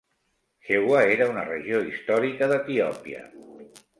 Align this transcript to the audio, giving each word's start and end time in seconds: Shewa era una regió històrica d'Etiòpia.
Shewa 0.67 1.01
era 1.15 1.27
una 1.33 1.43
regió 1.51 1.83
històrica 1.89 2.49
d'Etiòpia. 2.53 3.21